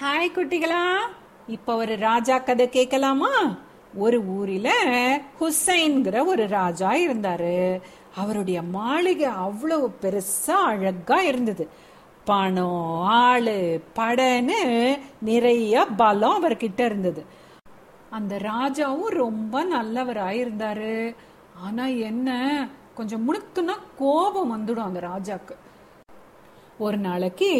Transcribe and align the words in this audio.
Hi 0.00 0.38
குட்டிகளா. 0.38 0.82
இப்ப 1.46 1.76
ஒரு 1.76 1.96
ராஜா 1.96 2.38
கதை 2.38 2.68
கேட்கலாமா? 2.68 3.56
ஒரு 3.94 4.24
ஊரில் 4.24 4.68
ஹுசைன்கிற 5.40 6.26
ஒரு 6.26 6.48
ராஜா 6.48 6.94
இருந்தாரு. 6.94 7.80
அவருடைய 8.16 8.62
மாளிகை 8.62 9.24
அவ்வளவு 9.24 9.94
பெருசா 10.02 10.50
அழகா 10.50 11.20
இருந்தது. 11.20 11.68
பணம் 12.24 13.00
ஆளு 13.00 13.82
படன்னு 13.96 14.98
நிறைய 15.20 15.86
பலம் 15.96 16.44
அவர்கிட்ட 16.44 16.84
இருந்தது. 16.84 17.24
அந்த 18.10 18.36
ராஜாவும் 18.36 19.08
ரொம்ப 19.08 19.64
நல்லவராக 19.64 20.32
இருந்தாரு. 20.32 21.14
ஆனா 21.62 21.86
என்ன 21.86 22.68
கொஞ்சம் 22.94 23.34
முணுக்குன்னா 23.34 23.76
கோபம் 23.98 24.52
வந்துடும் 24.52 24.90
அந்த 24.90 25.00
ராஜாக்கு. 25.00 25.56
ஒரு 26.78 26.96
நாளைக்கு 26.96 27.52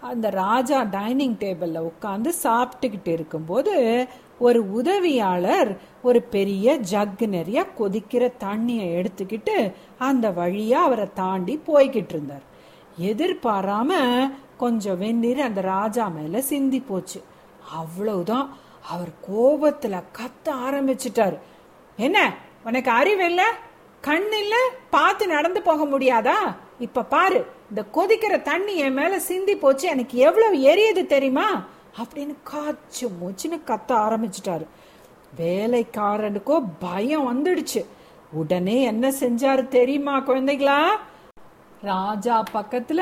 அந்த 0.00 0.30
ராஜா 0.30 0.82
டைனிங் 0.82 1.38
டேபிளில் 1.38 1.90
உட்காந்து 1.90 2.32
சாப்பிட்டுக்கிட்டு 2.42 3.08
இருக்கும்போது 3.08 4.06
ஒரு 4.38 4.72
உதவியாளர் 4.72 5.78
ஒரு 6.02 6.22
பெரிய 6.22 6.80
ஜக்கு 6.90 7.26
நிறைய 7.26 7.66
கொதிக்கிற 7.78 8.32
தண்ணியை 8.40 9.04
எடுத்துக்கிட்டு 9.04 9.72
அந்த 9.98 10.30
வழியாக 10.30 10.84
அவரை 10.84 11.08
தாண்டி 11.14 11.62
போய்கிட்டு 11.66 12.08
இருந்தார். 12.08 12.42
எதிர்பாராம 13.00 13.92
கொஞ்சம் 14.56 14.98
வெந்நீர் 14.98 15.40
அந்த 15.40 15.60
ராஜா 15.60 16.08
மேலே 16.08 16.40
சிந்தி 16.40 16.80
போச்சு. 16.80 17.22
அவ்வளவுதான். 17.74 18.56
அவர் 18.88 19.08
கோபத்தில் 19.20 19.92
கத்த 19.92 20.48
ஆரம்பிச்சிட்டார். 20.48 21.38
என்ன? 21.96 22.34
உனக்கு 22.64 22.90
அறிவு 22.90 23.24
இல்லை? 23.24 23.44
கண் 24.00 24.32
இல்லை? 24.32 24.58
பார்த்து 24.90 25.26
நடந்து 25.26 25.62
போக 25.62 25.98
முடியாதா? 25.98 26.56
இப்ப 26.80 27.02
பாரு 27.02 27.46
இந்த 27.68 27.84
கொதிக்கிற 27.94 28.42
தண்ணி 28.42 28.76
என் 28.76 28.92
மேல 28.92 29.20
சிந்தி 29.20 29.56
போச்சு 29.56 29.88
எனக்கு 29.88 30.18
எவ்வளவு 30.18 30.56
எரியுது 30.56 31.06
தெரியுமா? 31.06 31.64
அப்படின்னு 32.02 32.34
காய்ச்சி 32.42 33.06
மூச்சுன்னு 33.06 33.60
கத்த 33.66 33.88
ஆரம்பிச்சிட்டாரு. 33.88 34.66
வேலைக்காரனுக்கோ 35.36 36.64
பயம் 36.78 37.26
வந்துடுச்சு. 37.28 37.84
உடனே 38.32 38.82
என்ன 38.82 39.10
செஞ்சாரு 39.10 39.68
தெரியுமா 39.68 40.20
குழந்தைகளா? 40.20 40.86
ராஜா 41.82 42.44
பக்கத்துல 42.54 43.00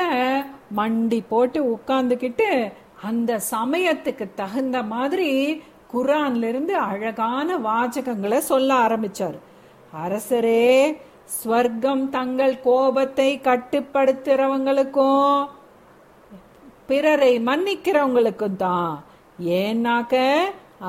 மண்டி 0.77 1.23
போட்டு 1.29 1.63
உட்கார்ந்துகிட்டு 1.65 2.73
அந்த 3.01 3.39
சமயத்துக்கு 3.51 4.29
தகுந்த 4.35 4.83
மாதிரி 4.83 5.63
குரான்ல 5.93 6.47
இருந்து 6.47 6.77
அழகான 6.77 7.57
வாச்சகங்களை 7.57 8.37
சொல்ல 8.37 8.73
ஆரம்பிச்சாரு. 8.73 9.39
அரசரே 10.05 10.97
ஸ்வர்க்கம் 11.35 12.09
தங்கள் 12.09 12.61
கோபத்தை 12.61 13.39
கட்டுப்படுத்துறவங்களுக்கும் 13.43 15.47
பிறரை 16.89 17.39
மன்னிக்கிறவங்களுக்கும் 17.39 18.55
தான். 18.55 19.03
ஏன்னாக்க 19.59 20.15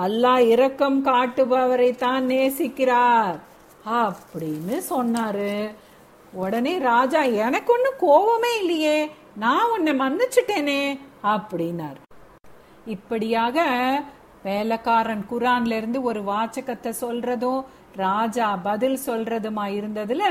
அல்லாஹ் 0.05 0.45
இரக்கம் 0.55 1.05
காட்டுபவரை 1.05 1.91
தான் 2.05 2.29
நேசிக்கிறார். 2.29 3.37
அப்படின்னு 4.01 4.77
சொன்னாரு. 4.91 5.71
உடனே 6.33 6.79
ராஜா 6.79 7.23
எனக்கு 7.47 7.73
ஒன்றும் 7.73 7.99
கோபமே 7.99 8.53
இல்லையே 8.61 9.11
நான் 9.45 9.71
உன்னை 9.75 9.93
மன்னிச்சுட்டேனே 10.03 10.99
அப்படின்னார். 11.35 11.99
இப்படியாக 12.87 13.59
வேலைக்காரன் 14.43 15.25
குரான்ல 15.31 15.77
இருந்து 15.77 16.03
ஒரு 16.03 16.21
வாச்சகத்தை 16.23 16.93
சொல்றதும் 17.01 17.61
ராஜா 17.97 18.57
பதில் 18.57 18.99
சொல்றதுமா 19.07 19.65
இருந்ததுல 19.79 20.23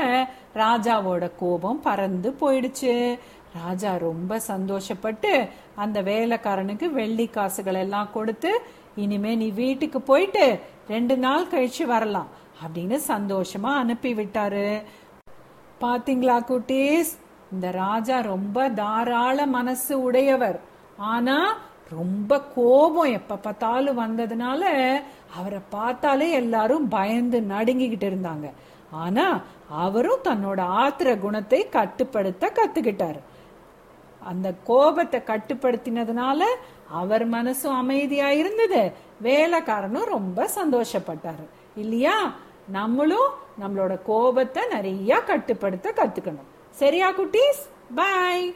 ராஜாவோட 0.54 1.30
கோபம் 1.38 1.80
பறந்து 1.80 2.30
போயிடுச்சு. 2.40 3.18
ராஜா 3.64 3.96
ரொம்ப 3.96 4.40
சந்தோஷப்பட்டு 4.48 5.48
அந்த 5.74 6.02
வேலைக்காரனுக்கு 6.02 6.86
வெள்ளி 6.90 7.26
காசுகள் 7.26 7.74
எல்லாம் 7.74 8.12
கொடுத்து 8.12 8.52
இனிமே 8.96 9.34
நீ 9.34 9.50
வீட்டுக்கு 9.50 10.00
போயிட்டு 10.00 10.58
ரெண்டு 10.88 11.16
நாள் 11.16 11.46
கழிச்சு 11.46 11.84
வரலாம் 11.86 12.28
அப்படின்னு 12.62 12.98
சந்தோஷமா 13.08 13.72
அனுப்பி 13.82 14.12
விட்டாரு 14.14 14.82
பாத்தீங்களா 15.80 16.36
குட்டீஸ்? 16.50 17.12
இந்த 17.52 17.70
ராஜா 17.70 18.20
ரொம்ப 18.20 18.68
தாராள 18.70 19.46
மனசு 19.46 20.02
உடையவர். 20.02 20.60
ஆனா 20.96 21.36
ரொம்ப 21.90 22.40
கோபம் 22.40 23.12
எப்ப 23.12 23.36
பார்த்தாலும் 23.36 23.98
வந்ததுனால 23.98 24.62
அவரை 25.36 25.58
பார்த்தாலே 25.70 26.30
எல்லாரும் 26.30 26.88
பயந்து 26.88 27.40
நடுங்கிக்கிட்டு 27.40 28.10
இருந்தாங்க. 28.10 28.50
ஆனா 28.90 29.42
அவரும் 29.68 30.22
தன்னோட 30.24 30.60
ஆத்திர 30.60 31.18
குணத்தை 31.18 31.68
கட்டுப்படுத்த 31.68 32.52
கத்துக்கிட்டாரு. 32.54 33.18
அந்த 34.20 34.54
கோபத்தை 34.64 35.20
கட்டுப்படுத்தினதுனால 35.20 36.44
அவர் 36.88 37.30
மனசும் 37.30 37.76
அமைதியா 37.76 38.30
இருந்தது. 38.30 38.92
வேலைக்காரனும் 39.22 40.04
ரொம்ப 40.04 40.50
சந்தோஷப்பட்டாரு. 40.54 41.46
இல்லையா? 41.74 42.32
நம்மளும் 42.68 43.30
நம்மளோட 43.60 44.02
கோபத்தை 44.02 44.62
நிறைய 44.70 45.20
கட்டுப்படுத்த 45.20 45.92
கத்துக்கணும். 45.96 46.48
சரியா 46.70 47.10
குட்டீஸ்? 47.10 47.62
பாய் 47.94 48.54